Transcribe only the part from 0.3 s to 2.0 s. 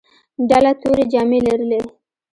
ډله تورې جامې لرلې.